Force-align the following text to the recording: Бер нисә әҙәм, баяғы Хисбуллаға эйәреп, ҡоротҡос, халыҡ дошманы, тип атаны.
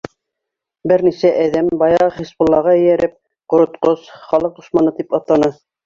Бер 0.91 1.03
нисә 1.07 1.31
әҙәм, 1.43 1.69
баяғы 1.85 2.09
Хисбуллаға 2.17 2.75
эйәреп, 2.81 3.17
ҡоротҡос, 3.55 4.13
халыҡ 4.27 4.61
дошманы, 4.61 5.01
тип 5.01 5.21
атаны. 5.23 5.57